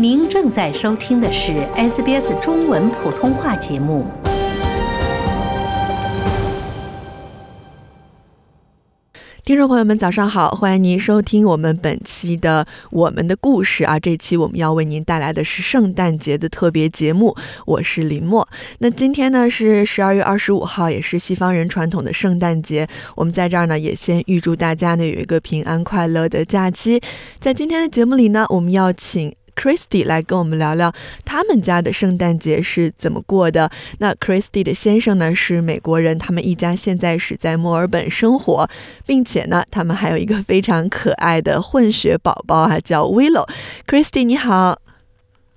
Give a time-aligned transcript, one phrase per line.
[0.00, 4.06] 您正在收听的是 SBS 中文普通话节目。
[9.44, 10.50] 听众朋友们，早上好！
[10.50, 17.36] 欢迎您收听我们本期的《我们的故事》啊，这期我们要为您带来的是圣诞节的特别节目。
[17.66, 18.48] 我是林默。
[18.78, 22.86] 那今天呢是十二月二十五号，也是西方人传统的圣诞节。
[23.16, 27.00] 我们在这儿呢也先预祝大家呢有一个平安快乐的假期。
[27.40, 29.34] 在今天的节目里呢，我们要请。
[29.58, 30.92] Christy 来跟我们聊聊
[31.24, 33.68] 他们家的圣诞节是怎么过的。
[33.98, 38.68] 那 Christy 的先生呢是美国人，他们一家现在是在墨尔本生活，
[39.04, 43.48] 并且呢，他们还有一个非常可爱的混血宝宝啊，叫 Willow。
[43.86, 44.78] Christy 你好。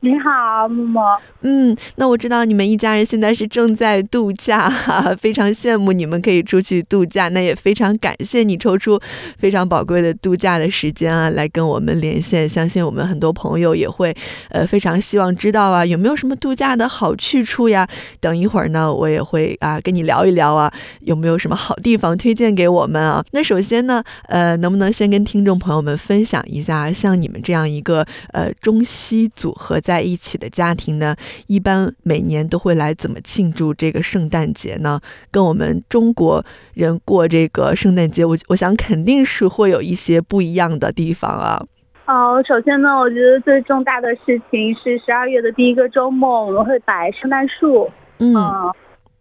[0.03, 0.99] 你好，木木。
[1.41, 7.29] 嗯，那我知道你们一家人现在是正在度假，哈， 非常羡慕你们可以出去度假。
[7.29, 8.99] 那也非常感谢你抽出
[9.37, 12.49] 非常宝贵的度假的时间啊，来跟我们连线。
[12.49, 14.11] 相信我们很多朋友也会，
[14.49, 17.87] 呃，非常希望知道啊，有没有什么度假的好去处呀？
[18.19, 23.23] 等一会儿呢，我也会啊跟你聊一聊啊，有没有什么好地方推荐给我们啊？
[23.33, 28.03] 那首先呢，呃，能不能先跟听众朋友们分享一下，像你们这样一个
[28.33, 29.90] 呃中西组合在。
[29.91, 31.13] 在一起的家庭呢，
[31.47, 35.01] 一般每年都会来怎么庆祝这个圣诞节呢？
[35.29, 36.41] 跟我们中国
[36.73, 41.61] 人过这个圣诞节，我我想肯定是会有一些不一样的地方啊。
[42.05, 47.89] 哦，首先呢，我觉得最重大的事情是十二月的第一个周末，我们会摆圣诞树。
[48.19, 48.33] 嗯，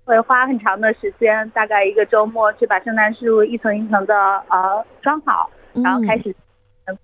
[0.05, 4.15] 会花很长的时间，大概一个周末去把圣诞树一层一层的
[4.49, 6.33] 呃装好，然后开始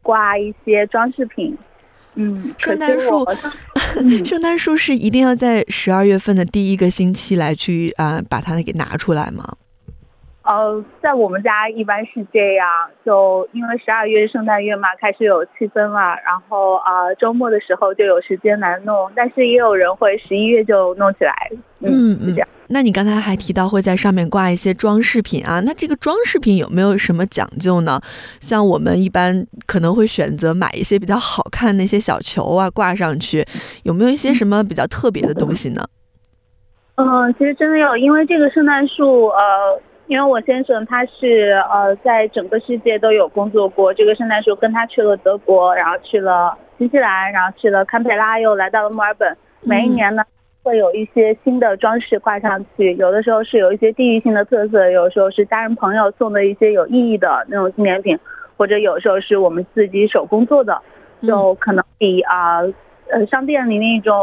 [0.03, 1.53] 挂一些装饰品。
[1.53, 1.59] 嗯，
[2.59, 3.25] 圣诞树，
[4.25, 9.57] 圣诞树是一定要在十二月份的第一个星期来去啊，把它给拿出来吗？
[10.47, 21.35] 呃，在我们家一般是这样，就因为十二月圣诞月嘛，开始有气氛了，然后啊，周末的时候就有时间来弄，但是也有人会十一月就弄起来，
[21.81, 22.49] 嗯嗯，这样。
[22.69, 28.01] 那你刚才还提到会在上面挂一些装饰品啊，那这个装饰品有没有什么讲究呢？
[28.41, 33.45] 像我们一般可能会选择买一些比较好看那些小球啊挂上去，
[33.83, 35.83] 有没有一些什么比较特别的东西呢？
[36.95, 39.81] 嗯，其实真的有，因为这个圣诞树，呃。
[40.09, 49.37] 因为我先生他是呃在整个世界都有工作过，这个圣诞树跟他去了德国，然后去了新西兰，然后去了堪培拉，又来到了墨尔本。
[49.63, 50.23] 每一年呢
[50.63, 58.17] 会有一些新的装饰挂上去，有的时候是有一些地域性的特色，有时候是家人朋友送的一些有意义的那种纪念品，
[58.57, 60.81] 或者有时候是我们自己手工做的，
[61.23, 62.61] 就可能比啊
[63.11, 64.15] 呃商店里那种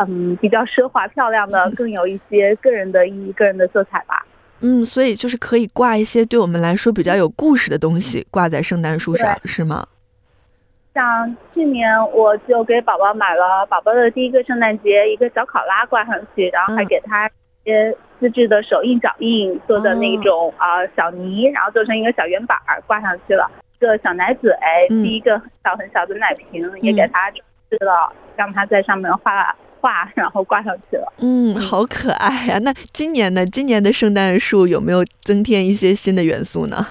[0.00, 4.23] 嗯比较奢华漂亮的更有一些个人的意义、个人的色彩吧。
[4.66, 9.86] 嗯，所以就是可以挂一些对我们来说比较有故事的东西挂在圣诞树上，是吗？
[10.94, 23.50] 像去年我就给宝宝买了宝宝的第一个圣诞节一个小考拉挂上去，然后还给他一些自制的手印脚印做的那种啊小泥，然后做成一个小圆板儿挂上去了。
[23.76, 24.50] 一个小奶嘴，
[24.88, 29.54] 第一个很小很小的奶瓶也给他装饰了，让他在上面画。
[29.84, 31.12] 画，然后挂上去了。
[31.18, 32.58] 嗯，好可爱呀！
[32.60, 33.44] 那今年呢？
[33.44, 36.86] 今年的圣诞树有没有增添一些新的元素呢？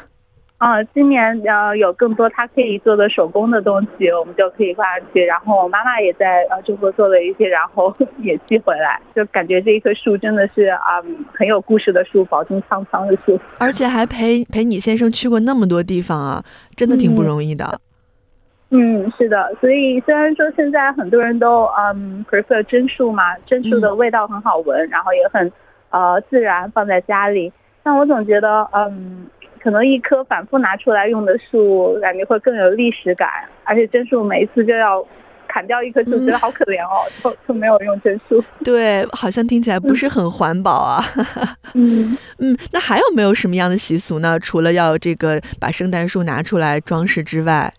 [0.60, 5.26] 啊，今年呃有更多它可以做的手工的东西，我们就可以挂上去。
[5.26, 9.02] 然后我妈妈也在呃中国做了一些，然后 也寄回来。
[9.16, 11.02] 就感觉这一棵树真的是啊
[11.34, 13.40] 很有故事的树，饱经沧桑的树。
[13.58, 16.44] 而且还陪陪你先生去过那么多地方啊，
[16.76, 17.66] 真的挺不容易的。
[17.66, 17.93] 嗯，
[19.18, 25.52] 是的，所以虽然说现在很多人都嗯 prefer 真树嘛，真树的味道很好闻，然后也很
[25.92, 27.52] 呃自然放在家里，
[27.84, 29.28] 但我总觉得嗯，
[29.62, 33.30] 可能一棵反复拿出来用的树，感觉会更有历史感，
[33.64, 35.06] 而且真树每一次就要
[35.48, 38.44] 砍掉一棵树，觉得好可怜哦，就就没有用真树。
[38.64, 41.04] 对，好像听起来不是很环保啊。
[41.76, 44.40] 嗯 嗯，那还有没有什么样的习俗呢？
[44.40, 47.72] 除了要这个把圣诞树拿出来装饰之外？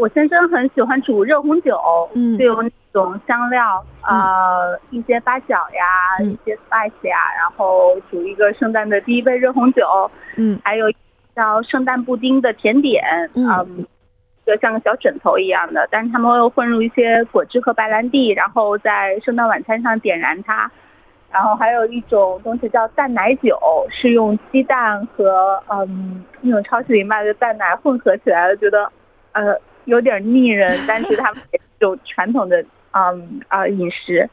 [0.00, 1.78] 我先生很喜欢煮热红酒，
[2.14, 10.90] 嗯，就有那种香料，呃，一些八角呀，一些 spice 呀，然后煮一个圣诞的第一杯热红酒，嗯，还有
[11.36, 13.04] 叫圣诞布丁的甜点，
[13.34, 13.86] 嗯，
[14.46, 20.70] 就像个小枕头一样的，但是他们会混入一些果汁和白兰地，然后在圣诞晚餐上点燃它，
[21.30, 23.58] 然后还有一种东西叫蛋奶酒，
[23.90, 28.90] 是用鸡蛋和嗯那种超市里卖的蛋奶混合起来的，觉得
[29.32, 29.60] 呃。
[29.90, 31.42] 有点腻人， 但是他们
[31.80, 34.28] 有传统的嗯啊饮食，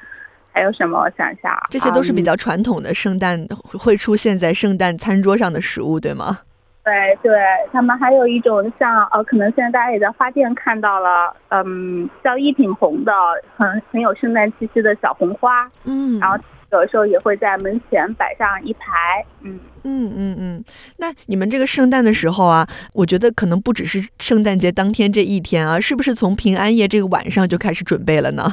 [0.53, 0.99] 还有什么？
[0.99, 3.37] 我想一下，这些都是比较传统的圣诞
[3.77, 6.39] 会出现在圣诞餐桌上的食物，对吗？
[6.87, 7.37] 对对，
[7.73, 13.11] 他们还有一种像呃，可能现在大家也在花店看到了，嗯，叫一品红的，
[13.57, 16.37] 很很有圣诞气息的小红花，嗯，然后
[16.71, 20.63] 有的时候也会在门前摆上一排，嗯嗯嗯嗯，
[20.97, 28.43] 那你们这个圣诞的时候啊，我觉得可能不只是圣诞节当天这一天啊，是不是从平安夜这个晚上就开始准备了呢？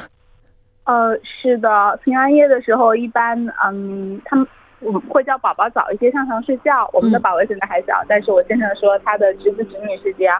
[0.84, 4.46] 呃，是的，平安夜的时候一般，嗯，他们。
[4.81, 6.87] 我们会叫宝宝早一些上床睡觉。
[6.93, 10.38] 我们的宝宝现在还小，但是我先生说他的侄子侄女是这样，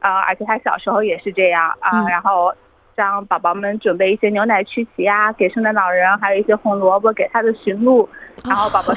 [0.00, 2.08] 啊，而且他小时候也是这样啊。
[2.08, 2.54] 然后
[2.96, 8.08] 让宝宝们准备一些牛奶曲奇啊，给圣诞老人，还有一些红萝卜给他的驯鹿。
[8.44, 8.94] 然后宝宝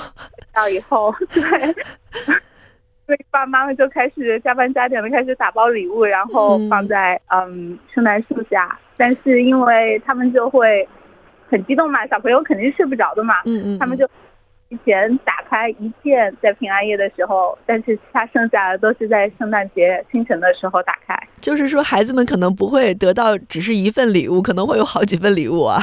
[0.54, 1.42] 到以后， 对，
[3.06, 8.78] 所以爸爸妈妈就开始加班加点的开始打包礼物，然后放在嗯圣诞树下。
[8.98, 10.88] 但是因为他们就会
[11.50, 14.10] 很激动嘛，小朋友肯定睡不着的嘛，嗯嗯，他们就。
[14.68, 21.16] 提前打开一件在平安夜的时候，但是其他剩下的都是在圣诞节清晨的时候打开。
[21.40, 25.78] 就是说，孩子们可能不会得到只是一份礼物，可能会有好几份礼物啊。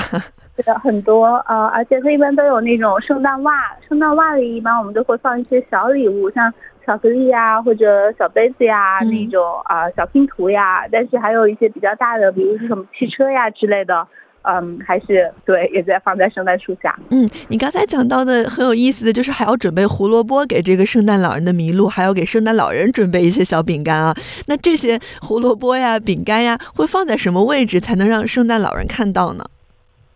[0.56, 6.52] 对的，很多呃，而且它一般都有那种圣诞袜，圣诞袜里一般我们都会放一些小礼物，像
[6.84, 10.84] 巧克力呀，或者小杯子呀，那种啊小拼图呀。
[10.90, 14.08] 但是还有一些比较大的，比如说什么汽车呀之类的。
[14.42, 16.98] 嗯，还是对，也在放在圣诞树下。
[17.10, 24.14] 嗯，你刚才讲到的很有意思的就是还要准备胡萝卜给这个圣诞老人的麋鹿，还要给圣诞老人准备一些小饼干啊。
[24.48, 29.44] 那这些胡萝卜呀、饼干呀，会放在什么位置才能让圣诞老人看到呢？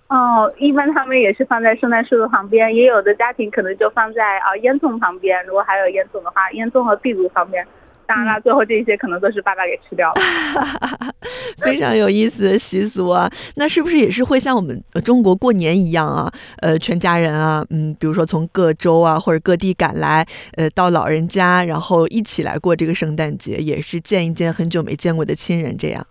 [0.09, 5.45] 哦，一般他们也是放在圣诞树的旁边，也有的家庭可能就放在啊烟囱旁边。
[5.47, 7.67] 如果还有烟囱的话，烟囱和壁炉旁边。
[8.07, 10.15] 当然了，最后这些可能都是爸爸给吃掉了。
[11.59, 13.29] 非常有意思的习俗啊！
[13.57, 16.31] 那是不是也是会像我们中国过年一样啊？
[16.63, 20.25] 呃，全家人啊，嗯，比如说从各州啊或者各地赶来，
[20.57, 26.07] 呃，到老人家，然后一起来过这个圣诞节，也是见一见很久没见过的亲人，这样。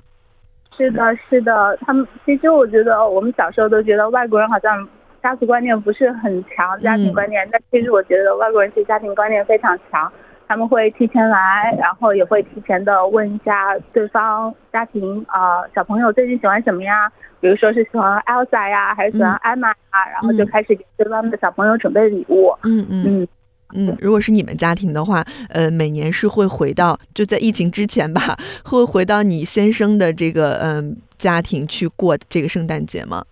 [0.77, 4.85] 是的，是的，他们其实我觉得我们小时候都觉得外国人好像
[5.23, 10.11] 家族观念不是很强，家庭观念，但其实我觉得外国人其实家庭观念非常强。
[10.47, 17.11] 他们会提前来，然后也会提前的问一下对方家庭啊，小朋友最近喜欢什么呀？
[17.41, 20.05] 比如说是喜欢 Elsa 呀，还是喜欢 Emma 啊？
[20.11, 22.55] 然后就开始给对方的小朋友准备礼物。
[22.63, 23.27] 嗯嗯嗯
[23.75, 23.97] 嗯。
[23.99, 33.23] 如果是你们家庭的话，呃，每年是会回到就在疫情之前吧，会回到你先生的这个嗯家庭去过这个圣诞节吗？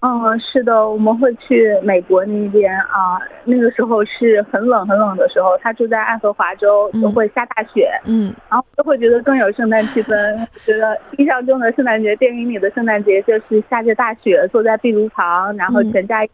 [0.00, 3.18] 嗯，是的，我们会去美国那边啊。
[3.44, 7.88] 那个时候是很冷很冷的时候，他住在爱荷华州，就会下大雪。
[8.06, 10.14] 嗯，然后都会觉得更有圣诞气氛。
[10.64, 16.24] 觉得印象中的圣诞节，电影里的圣诞节就是下着大雪，坐在壁炉旁，然后全家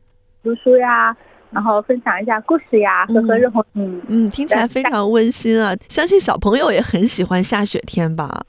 [0.43, 1.17] 读书呀，
[1.51, 3.81] 然后分享一下故事呀，喝喝热红酒。
[4.09, 5.73] 嗯，听起来非常温馨啊！
[5.89, 8.43] 相信小朋友也很喜欢下雪天吧。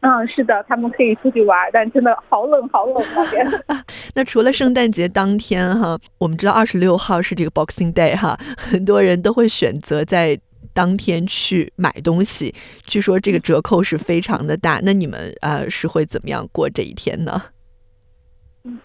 [0.00, 3.46] 嗯，是的，他们可以出去玩，但真的好冷，好冷那边。
[4.14, 10.38] 那除了圣诞节当天哈，我们知道二十六号是这个 Boxing Day 哈，很多人都会选择在
[10.72, 12.54] 当天去买东西，
[12.86, 14.78] 据说这个折扣是非常的大。
[14.84, 17.42] 那你们呃是会怎么样过这一天呢？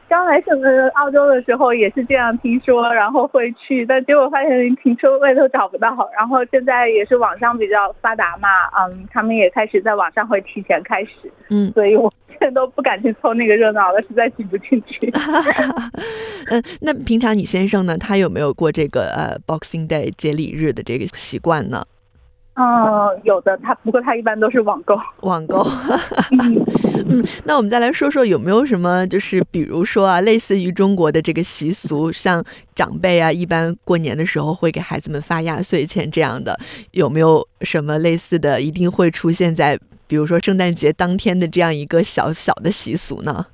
[0.10, 6.10] 刚来整个澳洲的时候也是这样听说，然后会去，但结果发现连停车位都找不到。
[6.18, 8.48] 然后现在也是网上比较发达嘛，
[8.80, 15.12] 嗯，他们也开始在网上会提前开始，嗯，所以我现在都不敢去凑那个热闹了，实在挤不进去。
[16.48, 21.84] 嗯， 那平常你先生呢，他有没有过这个呃 Boxing Day 节礼日的这个习惯呢？
[22.56, 24.96] 嗯，有的他，不过他一般都是网购。
[25.22, 25.66] 网购，
[27.10, 32.44] 嗯， 那我们再来说说有没有什么，就是比如说啊，类似于中国的这个习俗，像
[32.76, 36.56] 长辈啊，一般过年的时候会给孩子们发压岁钱这样的，
[36.92, 43.48] 有没有什么类似的，一定会出现在，比如说圣诞节当天的这样一个小小的习俗呢？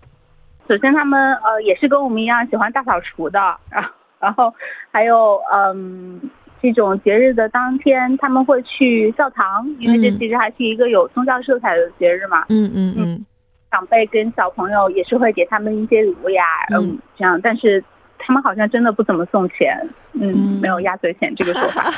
[0.67, 3.39] 首先，他们呃也是跟我们一样喜欢大扫除的，
[3.69, 3.89] 然后
[4.19, 4.53] 然后
[4.91, 6.19] 还有嗯。
[6.61, 12.45] 这种节日的当天，他们会去教堂，因为这其实还是一个有宗教色彩的节日嘛。
[12.49, 13.25] 嗯嗯嗯，
[13.71, 17.83] 长辈跟小朋友也是会给他们一些礼物呀，嗯，这样，但是。
[18.29, 19.75] 他们好像真的不怎么送钱，
[20.13, 21.91] 嗯，没有压岁钱这个说法。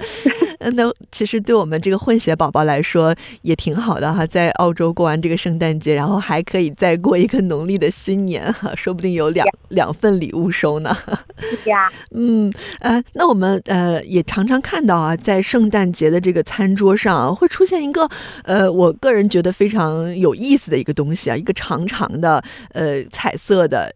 [0.72, 10.96] 那其实对我们这个混血宝宝来说也挺好的哈，在澳洲过完这个圣诞节，然后还可以再过一个农历的新年哈， 说不定有两两份礼物收呢。
[11.36, 12.50] 是呀， 嗯
[12.80, 18.08] 呃，那我们呃也常常看到啊，在圣诞节的这个餐桌上啊，会出现一个
[18.44, 23.92] 呃，我个人觉得非常有意思的一个东西啊，一个长长的呃彩色的。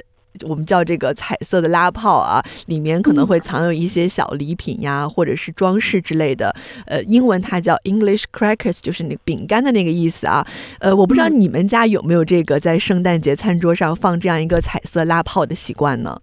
[0.47, 6.55] 我们叫这个彩色的拉炮啊，里面可能会藏有一些小礼品呀，或者是装饰之类的。
[6.87, 10.47] 呃，英文它叫 English crackers，就是那饼干的那个意思啊。
[10.81, 16.21] 呃，我不知道你们家有没有这个在圣诞节餐桌上放这样一个彩色拉炮的习惯呢？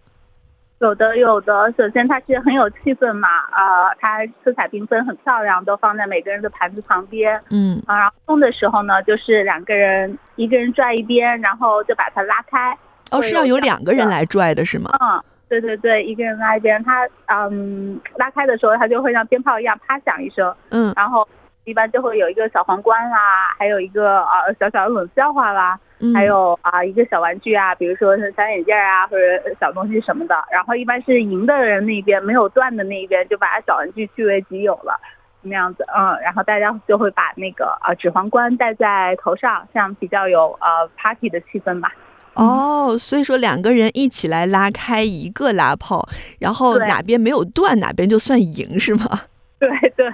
[0.79, 7.41] 有的有的，首先它是很有气氛嘛，啊，它色彩缤纷，很漂亮，都放在每个人的盘子旁边。
[7.49, 12.77] 嗯啊，然后送的时候呢，就是两个人，一个人拽一边，然后就把它拉开。
[13.11, 14.89] 哦，是要有两个人来拽的是吗？
[14.99, 20.53] 嗯，对对对，一个人拉一边，他嗯拉开的时候，他就会像鞭炮一样啪响一声。
[20.71, 21.27] 嗯，然后
[21.65, 25.79] 一般就会有一个小皇冠啦，还有一个啊小小的冷笑话啦。
[26.13, 29.23] 还有啊，一个小玩具啊，比如说是小眼镜啊，或者
[29.59, 30.35] 小东西什么的。
[30.51, 34.99] 然后一般是赢的人那边没有断的那一边，就把小玩具据为己有了，
[35.41, 35.85] 那样子。
[35.97, 41.93] 嗯，然后大家就会把那个啊指皇冠戴在头上，这样比较有呃 party 的气氛吧。
[42.35, 46.07] 哦，所以说两个人一起来拉开一个拉炮，
[46.39, 49.21] 然后哪边没有断，哪边就算赢，是吗？
[49.57, 50.05] 对对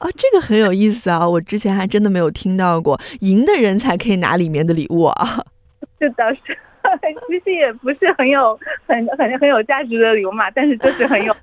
[0.00, 1.26] 哦，这个很有意思啊！
[1.26, 5.44] 我之前还真的没有听到过，赢的人才可以拿里面的礼物啊。
[6.00, 6.58] 是的，是，
[7.28, 11.34] 其实也不是很有很很很有价值的礼物嘛，但是就是很有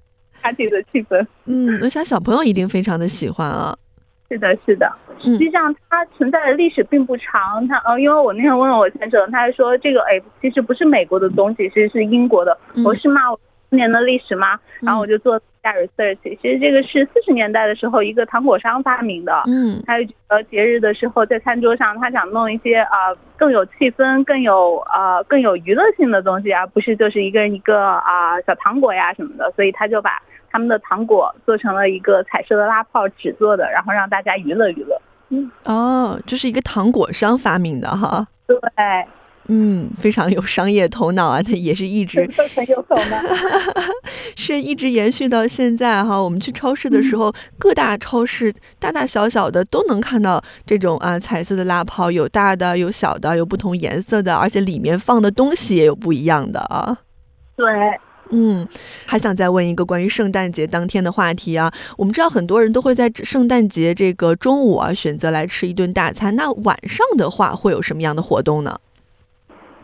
[0.41, 1.25] party 的气氛。
[1.45, 3.75] 嗯，我想小朋友一定非常的喜欢啊。
[4.29, 4.91] 是的，是的。
[5.19, 12.57] 实际上它存在的历史并不长，它呃，因为我那天问了我先生，他还说这个哎，其实不是美国的东西，其实是英国的。
[12.85, 13.39] 我是骂我。
[13.71, 14.57] 年的历史吗？
[14.81, 16.17] 然后我就做下 research。
[16.21, 19.43] 其实这个是四十年代的时候一个糖果商发明的。
[19.47, 29.51] 嗯，还有呃节日的时候在餐桌上，他想弄一些呃更有气氛、更有呃更有娱乐性的东西啊，不是就是一个人一个啊小糖果呀什么的。
[29.57, 30.21] 所以他就把
[30.55, 35.01] 他们的糖果做成了一个彩色的拉泡纸做的，然后让大家娱乐娱乐。
[35.27, 38.25] 嗯，哦，这是一个糖果商发明的哈。
[38.47, 38.57] 对。
[39.49, 41.41] 嗯，非常有商业头脑啊！
[41.41, 42.21] 他也是一直
[42.55, 43.17] 很有头脑，
[44.37, 46.17] 是一直延续到现在哈。
[46.17, 56.97] 我们去超市的时候，各大超市大大小小的都能看到这种啊彩色的拉泡，有大的，有小的，有不同颜色的，而且里面放的东西也有不一样的啊。
[57.55, 57.65] 对，
[58.31, 58.67] 嗯，
[59.05, 61.71] 还想再问一个关于圣诞节当天的话题啊。
[61.97, 68.79] 我们知道很多人都会在圣诞节这个中午啊选择来吃一顿大餐，那晚上的话会有什么样的活动呢？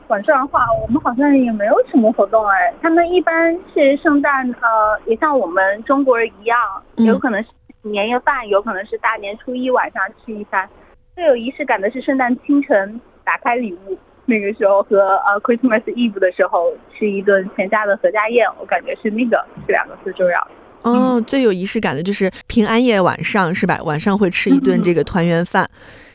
[0.07, 2.73] 晚上的话，我们好像也没有什么活动哎。
[2.81, 6.59] 他们一般是圣诞，呃，也像我们中国人一样，
[6.97, 7.49] 有可能是
[7.83, 10.67] 年夜饭，有可能是大年初一晚上吃一餐。
[11.15, 13.97] 最有仪式感的是圣诞清晨打开礼物，
[14.31, 20.51] 那个时候和呃 Christmas Eve 的时候吃一顿全家的合家宴，我感觉是那个这两个最重要的。
[20.83, 23.81] 哦，最有仪式感的就是平安夜晚上是吧？
[23.83, 25.69] 晚上会吃一顿这个团圆饭。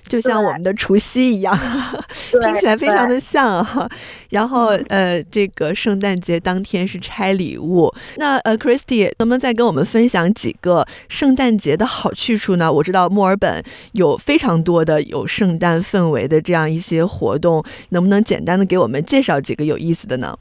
[0.08, 1.56] 就像我们的除夕一样，
[2.42, 3.88] 听起来非常的像哈。
[4.30, 7.92] 然后呃，这个圣诞节当天是拆礼物。
[8.16, 12.72] 那呃，Christy 能不能再跟我们分享几个圣诞节的好去处呢？
[12.72, 20.36] 我知道墨尔本有非常多的有圣诞氛围的这样一些活动，能不能简单的给我们介绍几个有意思的呢？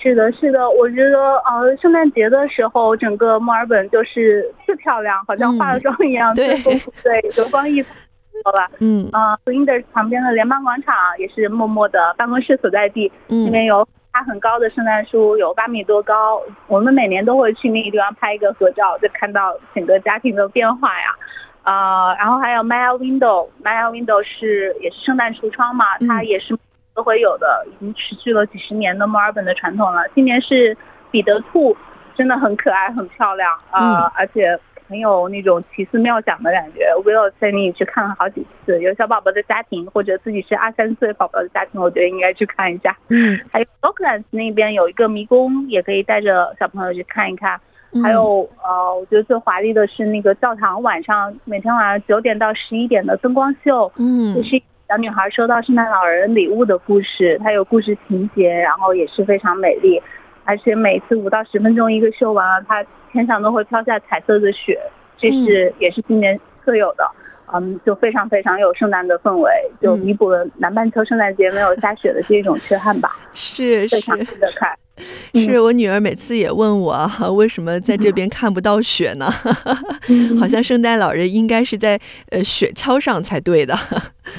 [0.00, 6.54] 是的，是的，我觉得呃，圣诞节的时候，整个墨尔本就是最漂亮，好像化了妆一样，对
[7.02, 7.88] 对，流光溢彩。
[8.44, 16.40] 好吧，嗯啊 w i n d e r 旁边的联邦广场也是默默的办公室所在地，嗯，里面有它很高的圣诞树，有八米多高。
[16.66, 21.16] 我们每年都会去那个地方拍一个合照，就看到整个家庭的变化呀。
[21.62, 26.56] 啊，然后还有 Maya Window，Maya Window 是也是圣诞橱窗嘛，它也是
[26.94, 30.02] 都会有的，已经持续了几十年的墨尔本的传统了。
[30.14, 30.76] 今年是
[31.10, 31.76] 彼得兔，
[32.16, 34.58] 真的很可爱，很漂亮啊，而且。
[34.88, 36.86] 很有那种奇思妙想的感觉。
[37.04, 42.96] 我有带你去看了好几次，有小宝宝的家庭或者自己是二三岁宝宝的家庭，我觉得应该去看一下。
[43.10, 47.60] 嗯，还有 Oakland 那边有一个迷宫，也可以带着小朋友去看一看。
[48.02, 53.90] 还有呃，我觉得最华丽的是那个教堂晚上每天晚上九点到十一点的灯光秀。
[53.96, 60.00] 嗯，就是小女孩收到圣诞老人礼物的故事，它有故事情节，然后也是非常美丽。
[60.48, 64.80] 而且每次五到十分钟一个秀完了，它天上都会飘下彩色的雪，
[65.18, 67.04] 这是也是今年特有的，
[67.52, 73.14] 嗯，就非常非常有圣诞的氛围，就弥补了南半球圣诞节没有下雪的这种缺憾吧。
[73.34, 74.74] 是是，非常值得看。
[75.34, 79.26] 是我女儿每次也问我，为什么在这边看不到雪呢？
[80.40, 82.00] 好像圣诞老人应该是在
[82.30, 83.74] 呃雪橇上才对的。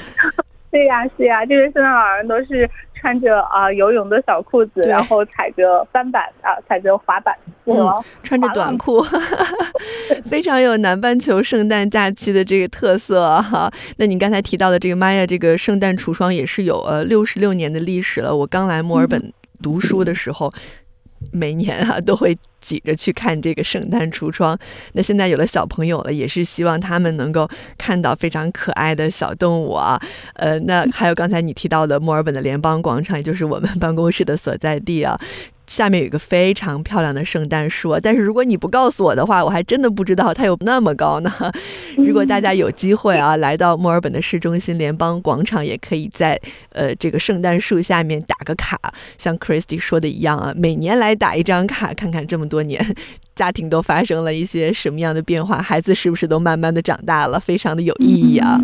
[0.72, 2.68] 对呀，是呀，这个圣诞老人都是。
[3.00, 7.74] 穿着啊游泳的小裤子，然后踩着翻板啊，踩着滑板，嗯，
[8.22, 9.02] 穿着短裤，
[10.28, 13.70] 非常有南半球圣诞假期的这个特色哈。
[13.96, 18.36] 那你刚才提到的这个玛雅这个圣诞橱窗也是有呃六十六年的历史了。
[18.36, 19.32] 我刚来墨尔本。
[19.62, 20.50] 读书的时候。
[21.32, 24.58] 每年啊都会挤着去看这个圣诞橱窗。
[24.94, 27.48] 那现在有了小朋友了，也是希望他们能够
[27.78, 30.00] 看到非常可爱的小动物啊。
[30.34, 35.18] 呃，那还有刚才你提到的墨尔本的联邦广场，也就是我们办公室的所在地啊。
[35.70, 41.32] 下面有一个非常漂亮的圣诞树，但是如果你不告诉我的话，我还真的不知道它有那么高呢。
[41.96, 46.36] 如果大家有机会啊，来到墨尔本的市中心联邦广场，也可以在
[46.72, 48.76] 呃这个圣诞树下面打个卡，
[49.16, 52.84] 像 Christy 说的一样啊，每年来打一张卡，看看这么多年
[53.36, 58.60] 家庭都发生了一些什么样的变化，孩子是不是都慢慢的长大了，非常的有意义啊。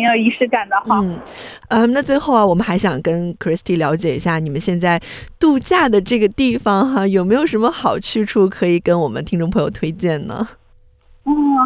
[0.00, 0.98] 挺有仪式感的哈。
[1.02, 1.20] 嗯，
[1.68, 4.98] 呃，那最后啊，我们还想跟 Christy 了解一下，你们现在
[5.38, 10.48] 度假的这个地方哈，有没有什么好去处可以跟我们听众朋友推荐呢？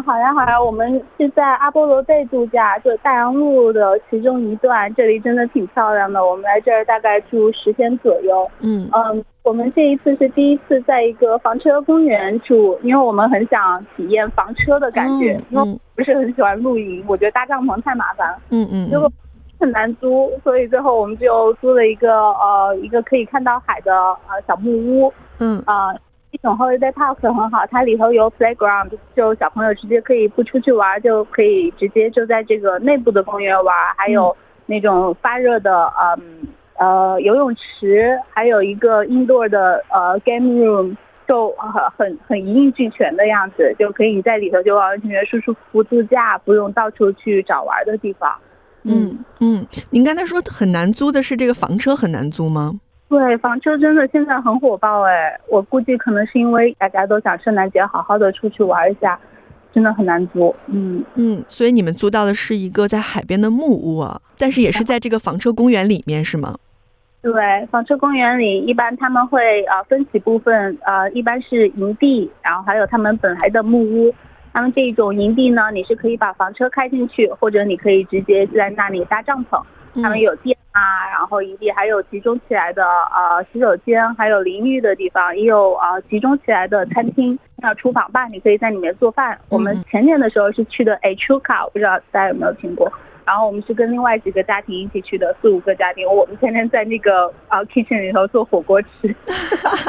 [0.05, 6.23] 嗯，好呀，好呀，我们是在阿波罗贝度假，就大洋路的其中一段，这里真的挺漂亮的。
[6.23, 8.47] 我们来这儿大概住十天左右。
[8.61, 18.37] 嗯嗯，我们这一次是第一次在一个房车公园住，因为我们很想体验房车的感觉，因为不是很喜欢露营，我觉得搭帐篷太麻烦了。
[18.51, 19.11] 嗯嗯，结果
[19.59, 25.11] 很难租，所以最后我们就租了一个呃一个可以看到海的呃小木屋。
[25.39, 25.95] 嗯啊。
[26.35, 36.45] 一种 holiday park 很好，它里头有 playground，就小朋友直接可以不出去玩，就可以直接就在这个内部的公园玩，还有那种发热的嗯
[36.77, 48.29] 呃游泳池，还有一个 indoor 的呃 game room，就很很很一应俱全的样子，就可以在里头就完完全全舒舒服服度假，不用到处去找玩的地方。
[48.83, 52.73] 嗯嗯，您刚才说很难租的是这个房车很难租吗？
[53.07, 59.17] 对，房车真的现在很火爆哎，我估计可能是因为大家都想圣诞节好好的出去玩一下，
[59.73, 60.53] 真的很难租。
[60.67, 66.55] 嗯嗯，所以你们租到的是一个在海边的木屋啊，但是也是在这个房车公园里面是吗？
[67.21, 74.13] 对，房车公园里一般他们会呃分几部分，呃，一般是营地，然后还有他们本来的木屋。
[74.53, 79.61] 他们这一种营地呢，你是可以把房车开进去，或者你可以直接在那里搭帐篷。
[80.01, 80.54] 他们有电啊，
[81.25, 89.35] 然后营地还有集中起来的呃洗手间，还有淋浴的地方，也有呃集中起来的餐厅，还有厨房吧，你可以在里面做饭。
[89.49, 92.87] 我们前年的时候是去的 a c h u k a 不知道大家有没有听过？
[93.25, 99.15] 然后我们是跟另外几个家庭一起去的，四五个家庭，我们天天在那个啊 kitchen 里头做火锅吃，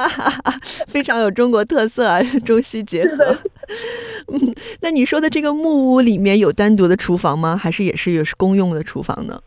[0.89, 3.37] 非常有中国特色啊，中西结合。
[4.33, 4.41] 嗯，
[4.81, 7.55] 那你说的这个木屋里面有单独的厨房吗？
[7.63, 9.39] 还是也是也是公用的厨房呢？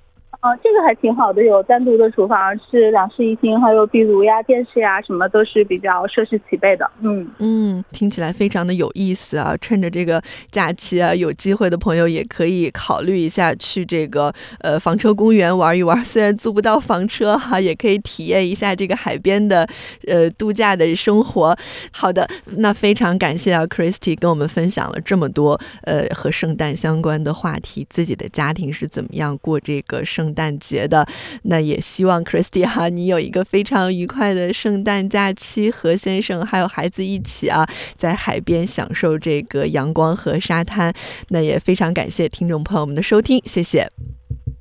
[0.41, 6.89] 哦，这个还挺好的，有单独的厨房，是两室一厅，还有壁炉呀、电视呀，什么都是比较设施齐备的。
[7.01, 9.53] 嗯嗯，听起来非常的有意思啊！
[9.59, 16.01] 趁着这个假期啊，有机会的朋友也可以考虑一下去这个呃房车公园玩一玩。
[16.05, 19.67] 虽然租不到房车哈，也可以体验一下这个海边的
[20.07, 21.53] 呃度假的生活。
[21.91, 22.25] 好的，
[22.55, 30.28] 那非常感谢啊，Christy 跟我们分享了这么多呃和圣诞相关的话题，自己的家庭是怎么样过这个圣。
[30.29, 31.03] 圣诞节的，
[31.43, 40.93] 那也希望 Christy 哈，你有一个非常愉快的圣诞假期，和先生还有孩子一起啊，在海边享受这个阳光和沙滩。
[41.29, 43.89] 那也非常感谢听众朋友们的收听，谢谢。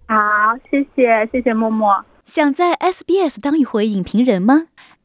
[0.07, 0.17] 好，
[0.71, 2.03] 谢谢，谢谢默默。
[2.25, 4.69] 想在 SBS 当一回影评人吗